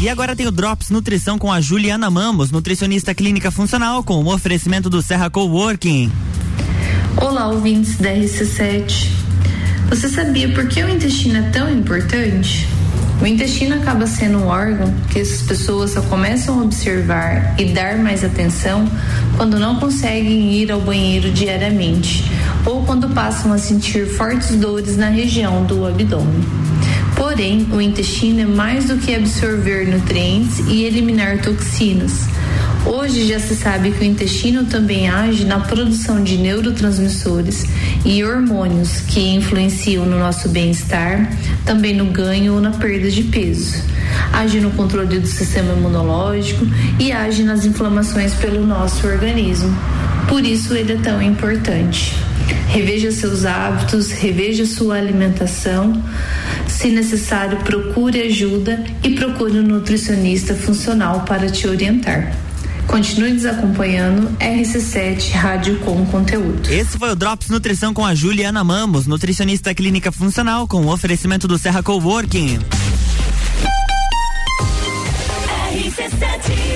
[0.00, 4.32] E agora tem o Drops Nutrição com a Juliana Mamos, nutricionista clínica funcional, com o
[4.32, 6.12] oferecimento do Serra Coworking.
[7.16, 9.08] Olá, ouvintes da RC7.
[9.88, 12.68] Você sabia por que o intestino é tão importante?
[13.20, 17.96] O intestino acaba sendo um órgão que as pessoas só começam a observar e dar
[17.96, 18.86] mais atenção
[19.36, 22.30] quando não conseguem ir ao banheiro diariamente
[22.64, 26.44] ou quando passam a sentir fortes dores na região do abdômen.
[27.16, 32.26] Porém, o intestino é mais do que absorver nutrientes e eliminar toxinas.
[32.86, 37.64] Hoje já se sabe que o intestino também age na produção de neurotransmissores
[38.04, 41.28] e hormônios que influenciam no nosso bem-estar,
[41.64, 43.82] também no ganho ou na perda de peso.
[44.32, 46.64] Age no controle do sistema imunológico
[47.00, 49.76] e age nas inflamações pelo nosso organismo.
[50.28, 52.14] Por isso ele é tão importante.
[52.68, 56.00] Reveja seus hábitos, reveja sua alimentação.
[56.68, 62.45] Se necessário, procure ajuda e procure um nutricionista funcional para te orientar.
[62.86, 66.72] Continue nos acompanhando, RC7 Rádio com Conteúdo.
[66.72, 71.48] Esse foi o Drops Nutrição com a Juliana Mamos, nutricionista clínica funcional, com o oferecimento
[71.48, 72.58] do Serra Coworking.
[75.74, 76.75] RC7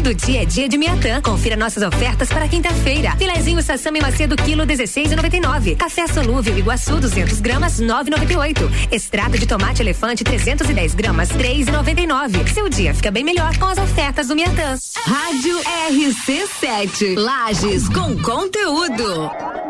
[0.00, 1.20] Todo dia é dia de Miatã.
[1.20, 3.14] Confira nossas ofertas para quinta-feira.
[3.18, 5.76] Filezinho Sassami Macedo, quilo 16,99.
[5.76, 8.88] Café solúvel Iguaçu, 200 gramas, 9,98.
[8.90, 12.48] Extrato de tomate elefante, 310 gramas, 3,99.
[12.48, 14.78] Seu dia fica bem melhor com as ofertas do Miatã.
[15.04, 17.18] Rádio RC7.
[17.18, 19.69] Lages com conteúdo.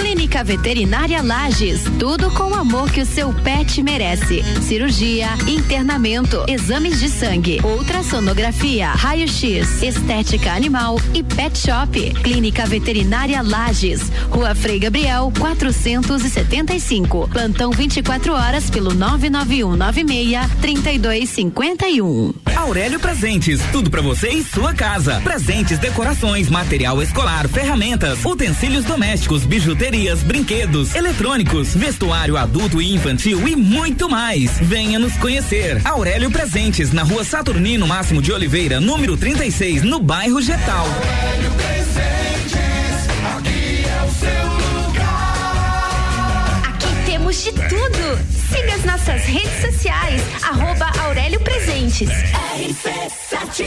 [0.00, 4.42] Clínica Veterinária Lages, tudo com o amor que o seu pet merece.
[4.62, 12.14] Cirurgia, internamento, exames de sangue, ultrassonografia, raio-x, estética animal e pet shop.
[12.22, 17.28] Clínica Veterinária Lages, Rua Frei Gabriel, 475.
[17.28, 22.32] Plantão 24 horas pelo 99196 3251.
[22.56, 25.20] Aurélio Presentes, tudo para você e sua casa.
[25.22, 29.89] Presentes, decorações, material escolar, ferramentas, utensílios domésticos, bijuterias,
[30.22, 34.56] brinquedos, eletrônicos, vestuário adulto e infantil e muito mais.
[34.60, 35.80] Venha nos conhecer.
[35.84, 40.86] Aurélio Presentes, na rua Saturnino Máximo de Oliveira, número 36, no bairro Getal.
[40.86, 44.44] Aurélio Presentes, aqui é o seu
[44.86, 46.62] lugar.
[46.68, 48.16] Aqui temos de tudo.
[48.48, 52.08] Siga as nossas redes sociais, arroba Aurélio Presentes.
[52.08, 53.66] RC7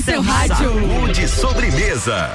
[0.03, 0.55] Seu rádio.
[0.55, 2.31] Saúde sobremesa.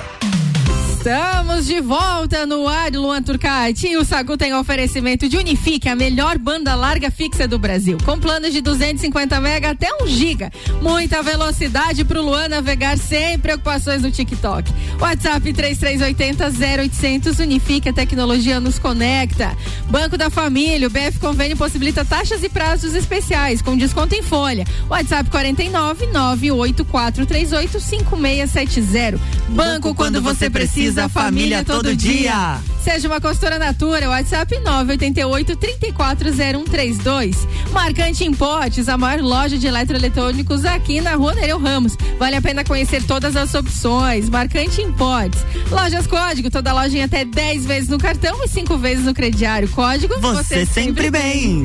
[0.98, 3.96] Estamos de volta no ar, Luan Turcati.
[3.96, 7.96] O Sagu tem oferecimento de Unifique, a melhor banda larga fixa do Brasil.
[8.04, 10.50] Com planos de 250 mega até 1 giga.
[10.82, 14.72] Muita velocidade pro Luan navegar sem preocupações no TikTok.
[15.00, 16.46] WhatsApp 3380
[16.82, 19.56] 0800 Unifique, a tecnologia nos conecta.
[19.88, 24.66] Banco da Família, o BF Convênio possibilita taxas e prazos especiais com desconto em folha.
[24.90, 29.20] WhatsApp 49 98438 5670.
[29.50, 32.58] Banco quando você precisa, família todo dia.
[32.82, 37.46] Seja uma consultora Natura, WhatsApp 988 340132.
[37.70, 41.98] Marcante Importes, a maior loja de eletroeletrônicos aqui na Rua Nereu Ramos.
[42.18, 44.30] Vale a pena conhecer todas as opções.
[44.30, 45.44] Marcante Importes.
[45.70, 49.68] Lojas Código, toda loja em até 10 vezes no cartão e 5 vezes no crediário.
[49.68, 51.64] Código Você, sempre bem.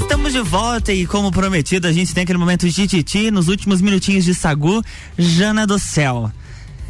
[0.00, 3.80] Estamos de volta e, como prometido, a gente tem aquele momento de titi nos últimos
[3.80, 4.82] minutinhos de Sagu,
[5.16, 6.32] Jana do Céu.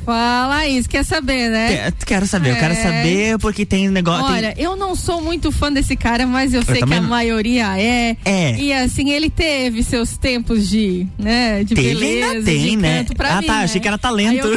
[0.05, 1.69] Fala isso, quer saber, né?
[1.69, 2.77] Quer- quero saber, eu quero É.
[2.83, 4.25] saber porque tem negócio.
[4.27, 7.09] tem- Olha, eu não sou muito fã desse cara, mas eu, sei que a não.
[7.09, 8.17] maioria é.
[8.25, 8.55] É.
[8.57, 12.99] E assim, ele teve seus tempos de, né, de Teve, beleza, tem, de né?
[12.99, 13.65] canto pra Ah, mim, tá, né?
[13.65, 14.49] achei que era talento.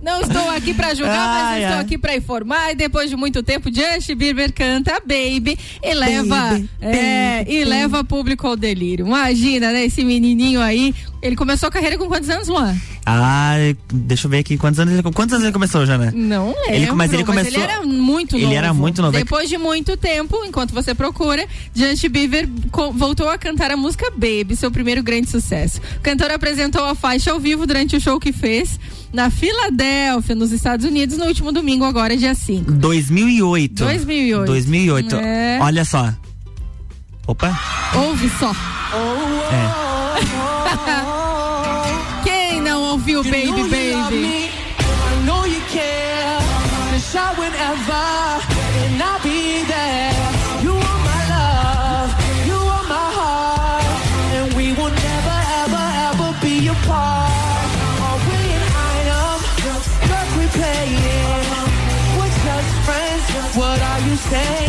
[0.00, 1.82] Não estou aqui pra julgar, mas Ai, estou ai.
[1.82, 2.70] aqui pra informar.
[2.70, 7.58] E depois de muito tempo, Justin Bieber canta Baby e leva, Baby, é, baby, e
[7.58, 7.64] baby.
[7.64, 9.06] leva público ao delírio.
[9.06, 9.84] Imagina, né?
[9.84, 10.94] Esse menininho aí.
[11.20, 12.76] Ele começou a carreira com quantos anos, Luan?
[13.04, 13.54] Ah,
[13.92, 16.12] deixa eu ver aqui quantos anos ele, quantos anos ele começou, Jana?
[16.14, 16.74] Não lembro.
[16.74, 18.54] Ele- mas ele começou- ele era muito ele novo.
[18.56, 19.16] era muito novo.
[19.18, 21.44] Depois de muito tempo, enquanto você procura,
[21.74, 22.48] Justin Bieber
[22.94, 25.80] voltou a cantar a música Baby, seu primeiro grande sucesso.
[25.96, 28.78] O cantor apresentou a faixa ao vivo durante o show que fez
[29.12, 32.72] na Filadélfia, nos Estados Unidos, no último domingo, agora dia 5.
[32.72, 33.84] 2008.
[33.84, 34.46] 2008.
[34.46, 35.16] 2008.
[35.16, 35.58] É.
[35.60, 36.12] Olha só.
[37.26, 37.58] Opa.
[37.94, 38.52] Ouve só.
[39.52, 39.88] É.
[42.24, 44.50] Quem não ouviu Baby Baby?
[44.80, 46.38] I know you care.
[47.12, 48.40] Shout whenever,
[64.30, 64.67] say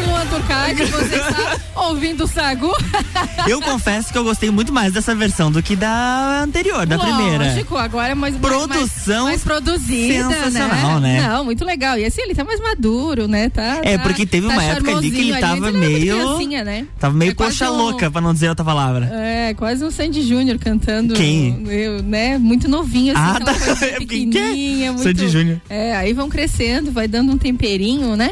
[0.00, 2.70] Luan Turcati, você está ouvindo o Sagu?
[3.46, 7.46] Eu confesso que eu gostei muito mais dessa versão do que da anterior, da primeira.
[7.46, 11.20] Lógico, agora é mais Produção mais, mais produzida, sensacional, né?
[11.26, 11.98] Não, muito legal.
[11.98, 13.48] E assim, ele tá mais maduro, né?
[13.48, 16.86] Tá, É, tá- porque teve tá uma época ali que ele tava muito meio- né?
[17.00, 19.06] Tava meio É coxa um- louca, pra não dizer outra palavra.
[19.12, 21.14] É, quase um Sandy Júnior cantando.
[21.14, 21.64] Quem?
[21.68, 22.38] Eu, né?
[22.38, 23.54] Muito novinho, assim, Ah, tá.
[23.98, 24.92] pequenininha.
[24.92, 25.60] Muito, Sandy Júnior.
[25.68, 28.30] É, aí vão crescendo, vai dando um temperinho, né?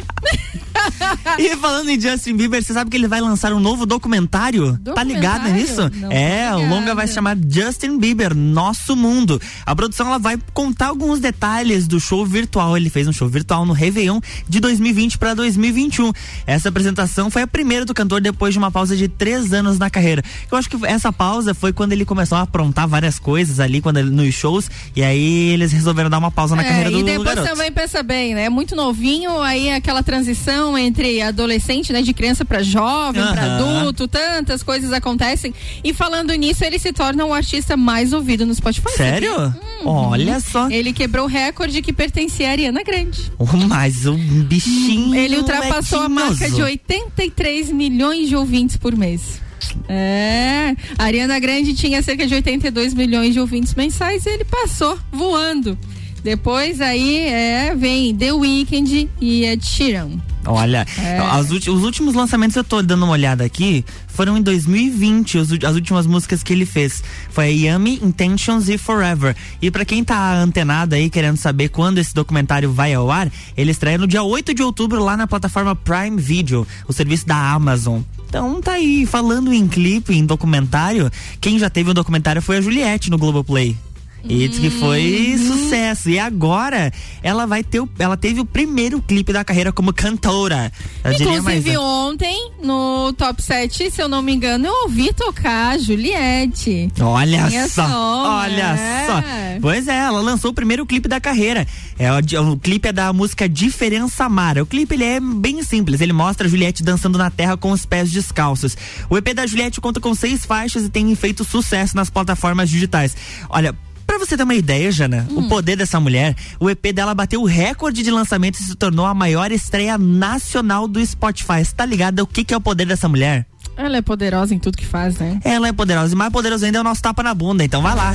[1.39, 4.79] E falando em Justin Bieber, você sabe que ele vai lançar um novo documentário?
[4.95, 5.55] Tá ligado Documentário?
[5.55, 5.91] nisso?
[6.01, 9.41] Não é, tô o longa vai se chamar Justin Bieber, Nosso Mundo.
[9.65, 12.77] A produção ela vai contar alguns detalhes do show virtual.
[12.77, 16.13] Ele fez um show virtual no Réveillon de 2020 para 2021.
[16.47, 19.89] Essa apresentação foi a primeira do cantor depois de uma pausa de três anos na
[19.89, 20.23] carreira.
[20.51, 23.99] Eu acho que essa pausa foi quando ele começou a aprontar várias coisas ali quando
[23.99, 27.03] ele, nos shows e aí eles resolveram dar uma pausa na É, carreira do e
[27.03, 27.49] depois garoto.
[27.49, 28.49] também pensa bem, né?
[28.49, 32.03] Muito novinho, aí aquela transição entre adolescente, né?
[32.03, 33.81] De criança pra jovem, pra Aham.
[33.81, 35.55] adulto, tantas coisas acontecem.
[35.83, 38.91] E falando nisso, ele se torna o artista mais ouvido no Spotify.
[38.97, 39.35] Sério?
[39.35, 39.61] sabia?
[39.85, 40.69] Olha só.
[40.71, 43.33] Ele quebrou o recorde que pertencia a Ariana Grande.
[43.39, 45.15] Oh, mas o bichinho.
[45.15, 49.41] Ele ultrapassou a marca de 83 milhões de ouvintes por mês.
[49.89, 54.99] É, a Ariana Grande tinha cerca de 82 milhões de ouvintes mensais e ele passou
[55.13, 55.79] voando.
[56.23, 60.11] Depois aí é, vem The Weeknd e Ed Sheeran.
[60.47, 61.21] Olha, É.
[61.53, 65.75] ulti- os últimos lançamentos eu tô dando uma olhada aqui foram em 2020, os as
[65.75, 67.03] últimas músicas que ele fez.
[67.31, 69.37] Foi a Yummy, Intentions e Forever.
[69.61, 73.71] E pra quem tá antenado aí, querendo saber quando esse documentário vai ao ar, ele
[73.71, 78.01] estreia no dia 8 de outubro lá na plataforma Prime Video, o serviço da Amazon.
[78.29, 81.11] Então tá aí, falando em clipe, em documentário,
[81.41, 83.77] quem já teve um documentário foi a Juliette no Globoplay.
[84.25, 85.47] E diz que foi Uhum.
[85.47, 86.11] sucesso.
[86.11, 86.93] E agora
[87.23, 90.73] ela vai ter o, ela teve o primeiro clipe da carreira como cantora.
[91.05, 95.79] Eu Inclusive ontem, no top 7, se eu não me engano, eu ouvi tocar a
[95.79, 96.91] Juliette.
[97.01, 99.07] Olha Minha só, som, olha é.
[99.07, 99.23] só.
[99.61, 101.67] Pois é, ela lançou o primeiro clipe da carreira.
[101.99, 104.63] É, o, o clipe é da música Diferença Mara.
[104.63, 107.85] O clipe ele é bem simples, ele mostra a Juliette dançando na terra com os
[107.87, 108.77] pés descalços.
[109.09, 113.17] O EP da Juliette conta com seis faixas e tem feito sucesso nas plataformas digitais.
[113.49, 113.75] Olha,
[114.11, 115.39] Pra você ter uma ideia, Jana, hum.
[115.39, 119.07] o poder dessa mulher, o EP dela bateu o recorde de lançamento e se tornou
[119.07, 121.65] a maior estreia nacional do Spotify.
[121.65, 123.47] Você tá ligado o que, que é o poder dessa mulher?
[123.77, 125.39] Ela é poderosa em tudo que faz, né?
[125.45, 127.95] Ela é poderosa e mais poderoso ainda é o nosso tapa na bunda, então vai
[127.95, 128.13] lá.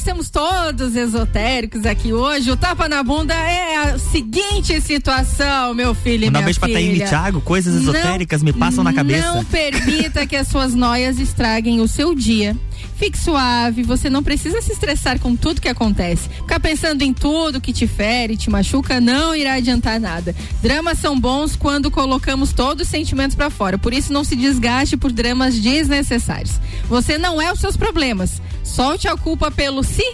[0.00, 6.24] Estamos todos esotéricos aqui hoje, o tapa na bunda é a seguinte situação, meu filho
[6.24, 6.72] e Mandar minha beijo filha.
[6.72, 9.34] pra Taíne Thiago, coisas esotéricas não, me passam na cabeça.
[9.34, 12.56] Não permita que as suas noias estraguem o seu dia.
[13.00, 16.28] Fique suave, você não precisa se estressar com tudo que acontece.
[16.28, 20.36] Ficar pensando em tudo que te fere, te machuca, não irá adiantar nada.
[20.60, 23.78] Dramas são bons quando colocamos todos os sentimentos para fora.
[23.78, 26.60] Por isso, não se desgaste por dramas desnecessários.
[26.90, 28.42] Você não é os seus problemas.
[28.62, 30.04] Solte a culpa pelo si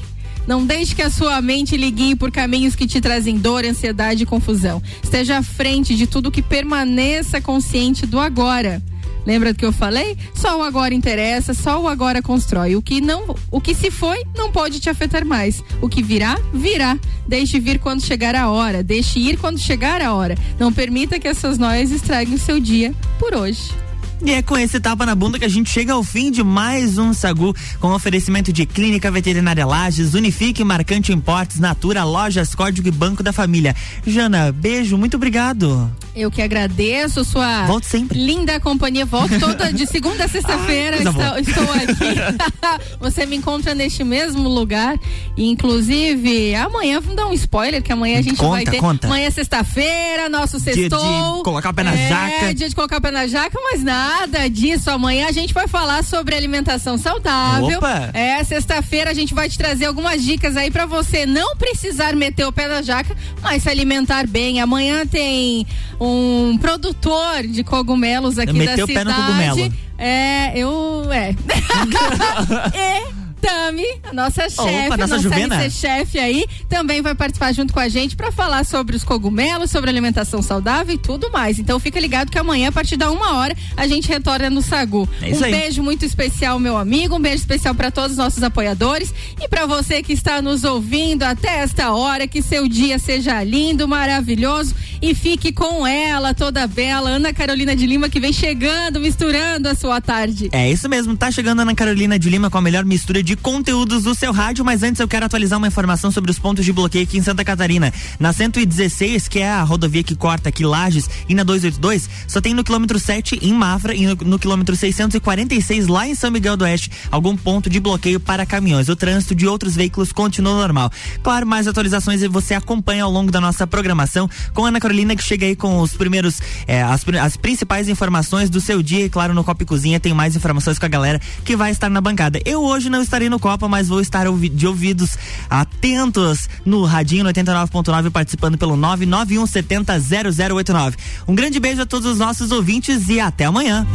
[0.47, 4.22] não deixe que a sua mente lhe guie por caminhos que te trazem dor, ansiedade
[4.22, 4.80] e confusão.
[5.03, 8.80] Esteja à frente de tudo que permaneça consciente do agora.
[9.27, 10.16] Lembra do que eu falei?
[10.35, 12.77] Só o agora interessa, só o agora constrói.
[12.77, 15.62] O que não, o que se foi não pode te afetar mais.
[15.83, 16.99] O que virá, virá.
[17.27, 20.37] Deixe vir quando chegar a hora, deixe ir quando chegar a hora.
[20.59, 23.86] Não permita que essas noias estraguem o seu dia por hoje.
[24.23, 26.97] E é com esse tapa na bunda que a gente chega ao fim de mais
[26.97, 32.91] um Sagu, com oferecimento de Clínica Veterinária Lages, Unifique, Marcante Importes, Natura, Lojas, Código e
[32.91, 33.77] Banco da Família.
[34.07, 35.91] Jana, beijo, muito obrigado.
[36.14, 38.19] Eu que agradeço sua Volto sempre.
[38.19, 39.05] linda companhia.
[39.05, 40.97] Volto toda de segunda a sexta-feira.
[40.97, 42.97] estou, estou, aqui.
[42.99, 44.99] Você me encontra neste mesmo lugar.
[45.37, 48.79] inclusive, amanhã, vamos dar um spoiler, que amanhã a gente conta, vai ter.
[48.79, 49.07] Conta.
[49.07, 50.99] Amanhã é sexta-feira, nosso sextou.
[50.99, 52.55] Dia de colocar o pé na é, jaca.
[52.55, 54.06] dia de colocar o pé na jaca, mas nada
[54.51, 54.91] disso.
[54.91, 57.79] Amanhã a gente vai falar sobre alimentação saudável.
[57.79, 58.11] Opa.
[58.13, 62.45] É, sexta-feira a gente vai te trazer algumas dicas aí para você não precisar meter
[62.47, 64.61] o pé na jaca, mas se alimentar bem.
[64.61, 65.67] Amanhã tem
[66.01, 68.93] um produtor de cogumelos aqui Meteu da cidade.
[68.93, 69.73] O pé no cogumelo.
[69.99, 71.05] É, eu.
[71.11, 71.35] É.
[73.13, 77.80] e Tami, a nossa chefe, Opa, nossa, nossa chefe aí, também vai participar junto com
[77.80, 81.59] a gente para falar sobre os cogumelos, sobre alimentação saudável e tudo mais.
[81.59, 85.09] Então fica ligado que amanhã, a partir da uma hora, a gente retorna no Sagu.
[85.22, 85.51] É um aí.
[85.51, 89.66] beijo muito especial, meu amigo, um beijo especial para todos os nossos apoiadores e para
[89.66, 95.14] você que está nos ouvindo até esta hora, que seu dia seja lindo, maravilhoso e
[95.14, 100.01] fique com ela, toda bela, Ana Carolina de Lima, que vem chegando, misturando a sua
[100.01, 100.49] tarde.
[100.53, 103.26] É isso mesmo, tá chegando a Ana Carolina de Lima com a melhor mistura de
[103.35, 106.72] conteúdos do seu rádio, mas antes eu quero atualizar uma informação sobre os pontos de
[106.72, 107.93] bloqueio aqui em Santa Catarina.
[108.20, 112.53] Na 116, que é a rodovia que corta aqui Lages, e na 282, só tem
[112.53, 116.64] no quilômetro 7 em Mafra e no, no quilômetro 646 lá em São Miguel do
[116.64, 118.89] Oeste, algum ponto de bloqueio para caminhões.
[118.89, 120.93] O trânsito de outros veículos continua normal.
[121.22, 125.22] Claro, mais atualizações você acompanha ao longo da nossa programação com a Ana Carolina que
[125.22, 129.33] chega aí com os primeiros, eh, as, as principais informações do seu dia e claro,
[129.33, 132.41] no Copa e Cozinha tem mais informações com a galera que vai estar na bancada.
[132.45, 135.17] Eu hoje não estarei no Copa, mas vou estar de ouvidos
[135.49, 140.97] atentos no Radinho 89.9 participando pelo 991700089.
[141.27, 143.87] Um grande beijo a todos os nossos ouvintes e até amanhã.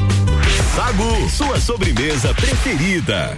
[0.76, 3.38] Sagu, sua sobremesa preferida.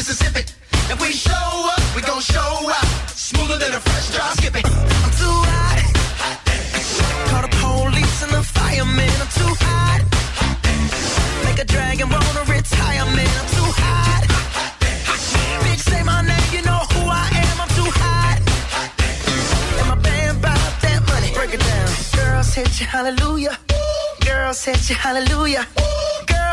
[0.00, 0.40] Mississippi.
[0.88, 2.88] If we show up, we gon' show out.
[3.10, 4.32] Smoother than a fresh drop.
[4.38, 4.56] Skip.
[4.56, 5.78] I'm too hot.
[6.24, 6.40] hot
[7.28, 9.12] Call the police and the firemen.
[9.20, 10.00] I'm too hot.
[10.40, 13.34] hot Make a dragon wanna retire, man.
[13.40, 14.24] I'm too hot.
[14.24, 17.56] hot Bitch, say my name, you know who I am.
[17.60, 18.38] I'm too hot.
[18.72, 18.88] hot
[19.80, 21.30] And my band bought that money.
[21.34, 21.88] Break it down.
[22.16, 23.58] Girls hit you, hallelujah.
[24.24, 25.66] Girls hit you, hallelujah.
[25.78, 26.19] Ooh.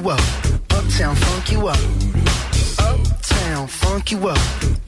[0.00, 0.20] You up.
[0.70, 1.78] Uptown, funk you up.
[2.78, 4.38] Uptown, funk you up.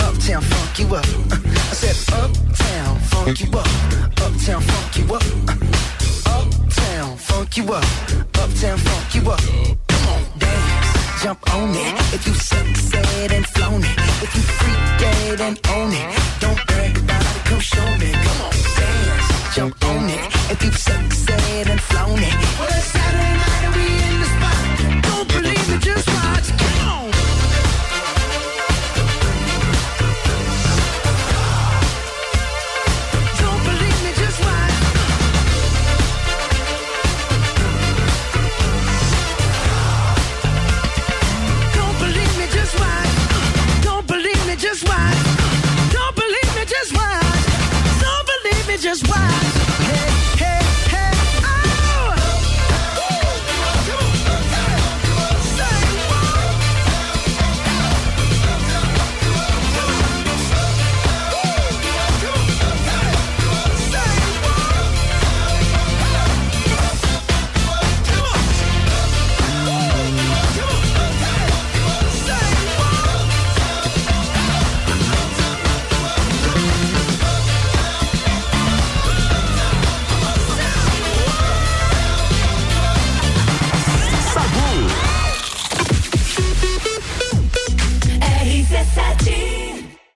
[0.01, 1.07] Uptown, funk you up.
[1.31, 3.67] Uh, I said, Uptown, funk you up.
[4.23, 5.23] Uptown, funk you up.
[5.49, 5.57] Uh,
[6.31, 7.85] Uptown, funk you up.
[8.39, 9.41] Uptown, funk you up.
[9.89, 12.15] Come on, dance, jump on it.
[12.15, 13.99] If you succeed and flown it.
[14.23, 16.22] If you freak dead and own it.